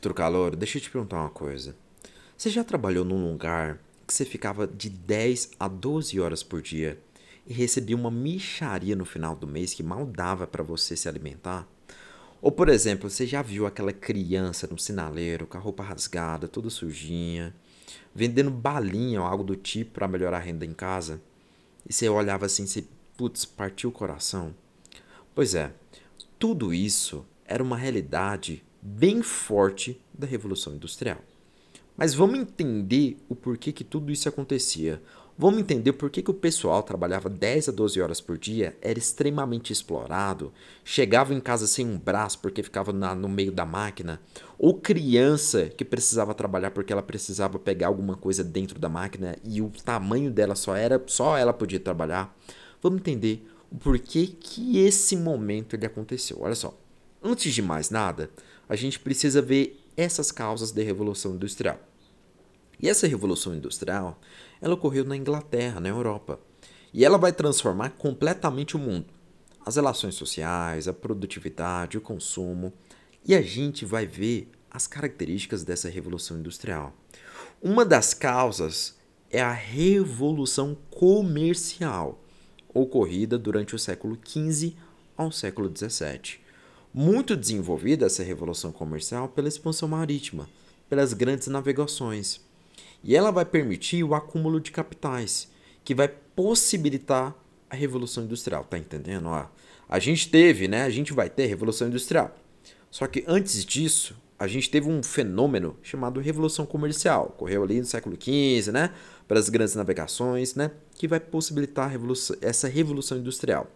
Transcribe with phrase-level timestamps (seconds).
[0.00, 1.74] Trucalor, deixa eu te perguntar uma coisa.
[2.36, 6.98] Você já trabalhou num lugar que você ficava de 10 a 12 horas por dia
[7.46, 11.66] e recebia uma micharia no final do mês que mal dava para você se alimentar?
[12.40, 16.70] Ou, por exemplo, você já viu aquela criança no sinaleiro com a roupa rasgada, toda
[16.70, 17.52] sujinha,
[18.14, 21.20] vendendo balinha ou algo do tipo para melhorar a renda em casa?
[21.88, 22.86] E você olhava assim e
[23.16, 24.54] putz, partiu o coração.
[25.34, 25.72] Pois é,
[26.38, 31.18] tudo isso era uma realidade bem forte da Revolução Industrial.
[31.96, 35.02] Mas vamos entender o porquê que tudo isso acontecia.
[35.40, 38.98] Vamos entender por que, que o pessoal trabalhava 10 a 12 horas por dia, era
[38.98, 40.52] extremamente explorado,
[40.84, 44.20] chegava em casa sem um braço porque ficava na, no meio da máquina,
[44.58, 49.62] ou criança que precisava trabalhar porque ela precisava pegar alguma coisa dentro da máquina e
[49.62, 52.36] o tamanho dela só era só ela podia trabalhar.
[52.82, 56.38] Vamos entender o porquê que esse momento ele aconteceu.
[56.40, 56.76] Olha só.
[57.22, 58.30] Antes de mais nada,
[58.68, 61.80] a gente precisa ver essas causas da Revolução Industrial.
[62.80, 64.20] E essa Revolução Industrial,
[64.60, 66.38] ela ocorreu na Inglaterra, na Europa.
[66.92, 69.06] E ela vai transformar completamente o mundo.
[69.64, 72.72] As relações sociais, a produtividade, o consumo.
[73.24, 76.94] E a gente vai ver as características dessa Revolução Industrial.
[77.60, 78.96] Uma das causas
[79.30, 82.22] é a Revolução Comercial,
[82.72, 84.76] ocorrida durante o século XV
[85.16, 86.47] ao século XVII
[86.92, 90.48] muito desenvolvida essa revolução comercial pela expansão marítima,
[90.88, 92.40] pelas grandes navegações.
[93.02, 95.48] E ela vai permitir o acúmulo de capitais,
[95.84, 97.34] que vai possibilitar
[97.70, 99.26] a revolução industrial, tá entendendo?
[99.26, 99.46] Ó,
[99.88, 100.82] a gente teve, né?
[100.82, 102.36] A gente vai ter revolução industrial.
[102.90, 107.86] Só que antes disso, a gente teve um fenômeno chamado revolução comercial, ocorreu ali no
[107.86, 108.92] século XV, né?
[109.26, 110.70] Pelas grandes navegações, né?
[110.94, 113.70] Que vai possibilitar revolução, essa revolução industrial.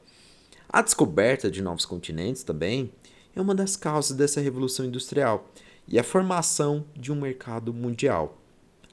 [0.68, 2.92] A descoberta de novos continentes também
[3.34, 5.50] é uma das causas dessa revolução industrial
[5.88, 8.38] e a formação de um mercado mundial.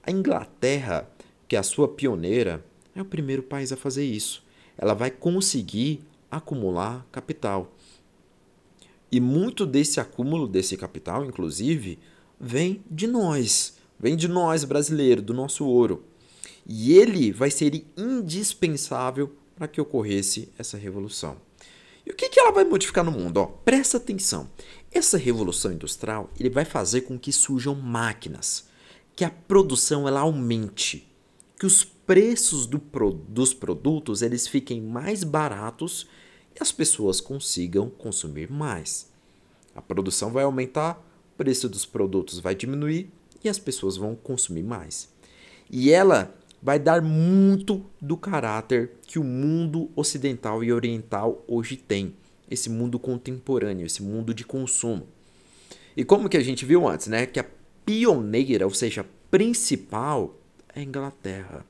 [0.03, 1.09] A Inglaterra,
[1.47, 2.63] que é a sua pioneira,
[2.95, 4.43] é o primeiro país a fazer isso.
[4.77, 6.01] Ela vai conseguir
[6.31, 7.73] acumular capital.
[9.11, 11.99] E muito desse acúmulo desse capital, inclusive,
[12.39, 16.03] vem de nós, vem de nós brasileiros, do nosso ouro.
[16.65, 21.37] E ele vai ser indispensável para que ocorresse essa revolução.
[22.09, 23.37] E o que, que ela vai modificar no mundo?
[23.37, 24.49] Ó, presta atenção.
[24.91, 28.67] Essa revolução industrial ele vai fazer com que surjam máquinas,
[29.15, 31.07] que a produção ela aumente,
[31.59, 32.79] que os preços do,
[33.27, 36.07] dos produtos eles fiquem mais baratos
[36.59, 39.11] e as pessoas consigam consumir mais.
[39.75, 40.95] A produção vai aumentar,
[41.33, 43.11] o preço dos produtos vai diminuir
[43.43, 45.09] e as pessoas vão consumir mais.
[45.69, 52.15] E ela vai dar muito do caráter que o mundo ocidental e oriental hoje tem,
[52.49, 55.07] esse mundo contemporâneo, esse mundo de consumo.
[55.95, 57.45] E como que a gente viu antes, né, que a
[57.85, 60.37] pioneira, ou seja, principal
[60.73, 61.65] é a Inglaterra.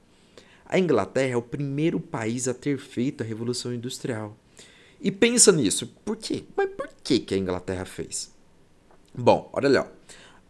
[0.65, 4.37] A Inglaterra é o primeiro país a ter feito a revolução industrial.
[5.01, 6.43] E pensa nisso, por quê?
[6.55, 8.31] Mas por que que a Inglaterra fez?
[9.13, 9.91] Bom, olha lá.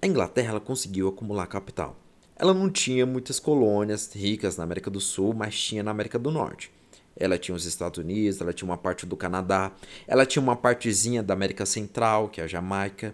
[0.02, 1.98] A Inglaterra ela conseguiu acumular capital.
[2.40, 6.32] Ela não tinha muitas colônias ricas na América do Sul, mas tinha na América do
[6.32, 6.72] Norte.
[7.14, 9.74] Ela tinha os Estados Unidos, ela tinha uma parte do Canadá,
[10.08, 13.14] ela tinha uma partezinha da América Central, que é a Jamaica,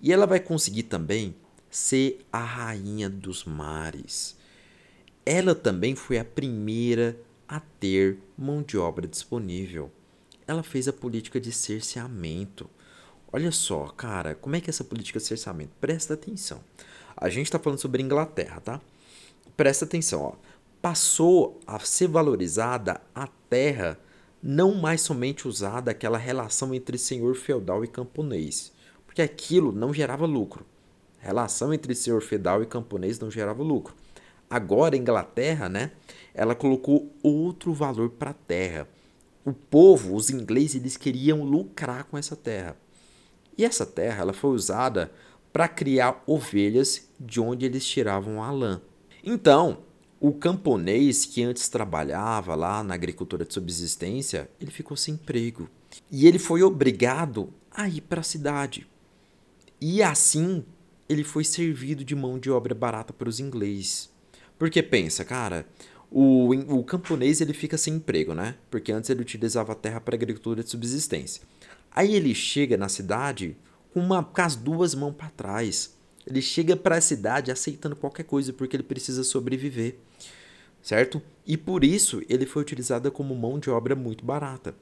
[0.00, 1.34] e ela vai conseguir também
[1.68, 4.36] ser a rainha dos mares.
[5.26, 9.90] Ela também foi a primeira a ter mão de obra disponível.
[10.46, 12.70] Ela fez a política de cerceamento.
[13.32, 15.72] Olha só, cara, como é que é essa política de cerceamento?
[15.80, 16.60] Presta atenção.
[17.20, 18.80] A gente está falando sobre Inglaterra, tá?
[19.54, 20.32] Presta atenção, ó.
[20.80, 23.98] Passou a ser valorizada a terra,
[24.42, 28.72] não mais somente usada aquela relação entre senhor feudal e camponês,
[29.04, 30.64] porque aquilo não gerava lucro.
[31.22, 33.94] A relação entre senhor feudal e camponês não gerava lucro.
[34.48, 35.92] Agora, a Inglaterra, né?
[36.32, 38.88] Ela colocou outro valor para a terra.
[39.44, 42.76] O povo, os ingleses, eles queriam lucrar com essa terra.
[43.58, 45.12] E essa terra, ela foi usada
[45.52, 48.80] para criar ovelhas de onde eles tiravam a lã.
[49.22, 49.78] Então,
[50.20, 55.68] o camponês que antes trabalhava lá na agricultura de subsistência, ele ficou sem emprego.
[56.10, 58.86] E ele foi obrigado a ir para a cidade.
[59.80, 60.64] E assim,
[61.08, 64.10] ele foi servido de mão de obra barata para os ingleses.
[64.58, 65.66] Porque pensa, cara,
[66.10, 68.56] o, o camponês ele fica sem emprego, né?
[68.70, 71.42] Porque antes ele utilizava a terra para agricultura de subsistência.
[71.90, 73.56] Aí ele chega na cidade,
[73.92, 75.96] com, uma, com as duas mãos para trás.
[76.26, 79.96] Ele chega para a cidade aceitando qualquer coisa porque ele precisa sobreviver,
[80.82, 81.20] certo?
[81.46, 84.74] E por isso ele foi utilizado como mão de obra muito barata.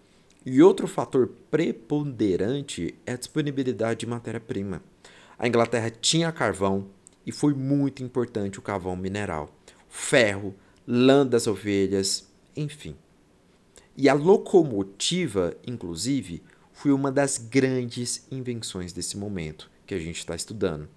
[0.44, 4.82] E outro fator preponderante é a disponibilidade de matéria-prima.
[5.38, 6.88] A Inglaterra tinha carvão
[7.26, 9.54] e foi muito importante o carvão mineral,
[9.88, 10.54] ferro,
[10.86, 12.26] lã das ovelhas,
[12.56, 12.96] enfim.
[13.96, 16.42] E a locomotiva, inclusive,
[16.78, 20.88] foi uma das grandes invenções desse momento que a gente está estudando.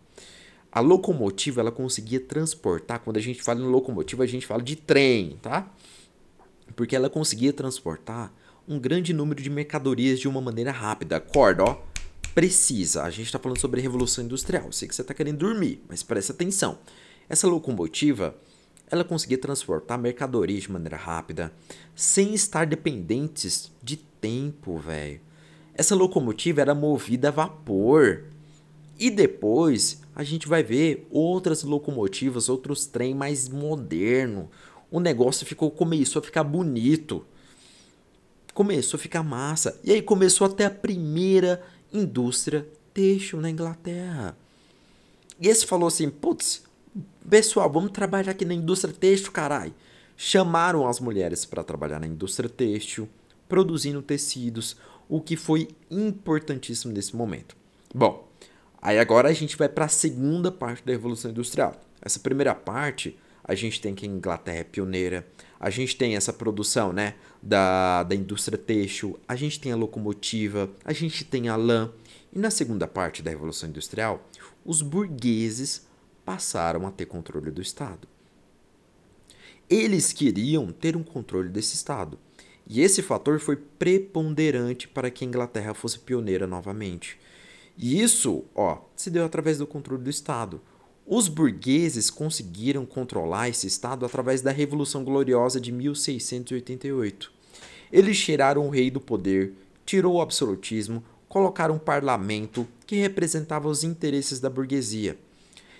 [0.71, 4.75] A locomotiva ela conseguia transportar, quando a gente fala em locomotiva, a gente fala de
[4.75, 5.73] trem, tá?
[6.75, 8.31] Porque ela conseguia transportar
[8.67, 11.17] um grande número de mercadorias de uma maneira rápida.
[11.17, 11.81] Acorda, ó.
[12.35, 13.01] Precisa.
[13.01, 14.71] A gente está falando sobre a Revolução Industrial.
[14.71, 16.77] Sei que você está querendo dormir, mas preste atenção.
[17.27, 18.35] Essa locomotiva,
[18.85, 21.51] ela conseguia transportar mercadorias de maneira rápida,
[21.95, 25.30] sem estar dependentes de tempo, velho.
[25.81, 28.25] Essa locomotiva era movida a vapor.
[28.99, 34.47] E depois a gente vai ver outras locomotivas, outros trem mais moderno.
[34.91, 37.25] O negócio ficou começou a ficar bonito.
[38.53, 39.75] Começou a ficar massa.
[39.83, 44.37] E aí começou até a primeira indústria têxtil na Inglaterra.
[45.39, 46.61] E esse falou assim: "Putz,
[47.27, 49.73] pessoal, vamos trabalhar aqui na indústria têxtil, carai".
[50.15, 53.09] Chamaram as mulheres para trabalhar na indústria têxtil,
[53.49, 54.77] produzindo tecidos,
[55.11, 57.57] o que foi importantíssimo nesse momento.
[57.93, 58.25] Bom,
[58.81, 61.75] aí agora a gente vai para a segunda parte da Revolução Industrial.
[62.01, 65.27] Essa primeira parte, a gente tem que a Inglaterra é pioneira,
[65.59, 70.69] a gente tem essa produção né, da, da indústria têxtil, a gente tem a locomotiva,
[70.85, 71.91] a gente tem a lã.
[72.31, 74.25] E na segunda parte da Revolução Industrial,
[74.63, 75.85] os burgueses
[76.23, 78.07] passaram a ter controle do Estado.
[79.69, 82.17] Eles queriam ter um controle desse Estado.
[82.73, 87.19] E esse fator foi preponderante para que a Inglaterra fosse pioneira novamente.
[87.77, 90.61] E isso, ó, se deu através do controle do Estado.
[91.05, 97.29] Os burgueses conseguiram controlar esse Estado através da Revolução Gloriosa de 1688.
[97.91, 99.53] Eles tiraram o rei do poder,
[99.85, 105.19] tirou o absolutismo, colocaram um parlamento que representava os interesses da burguesia.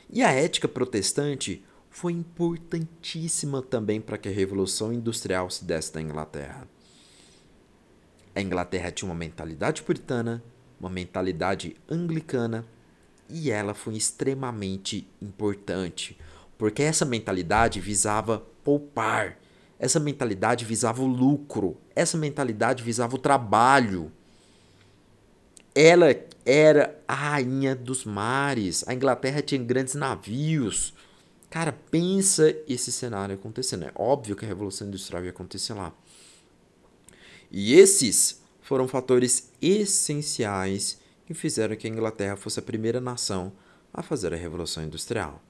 [0.10, 6.02] E a ética protestante foi importantíssima também para que a Revolução Industrial se desse na
[6.02, 6.68] Inglaterra.
[8.36, 10.42] A Inglaterra tinha uma mentalidade puritana,
[10.80, 12.66] uma mentalidade anglicana,
[13.30, 16.18] e ela foi extremamente importante,
[16.58, 19.38] porque essa mentalidade visava poupar,
[19.80, 24.12] essa mentalidade visava o lucro, essa mentalidade visava o trabalho.
[25.74, 30.94] Ela era a rainha dos mares, a Inglaterra tinha grandes navios.
[31.50, 33.86] Cara, pensa esse cenário acontecendo.
[33.86, 35.94] É óbvio que a Revolução Industrial ia acontecer lá.
[37.52, 43.52] E esses foram fatores essenciais que fizeram que a Inglaterra fosse a primeira nação
[43.94, 45.42] a fazer a Revolução Industrial.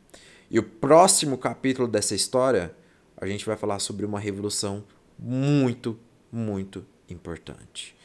[0.49, 2.75] E o próximo capítulo dessa história,
[3.15, 4.83] a gente vai falar sobre uma revolução
[5.17, 5.97] muito,
[6.31, 7.95] muito importante.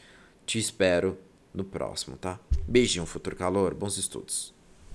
[0.45, 1.17] Te espero
[1.53, 2.39] no próximo, tá?
[2.67, 4.56] Beijinho, futuro calor, bons estudos.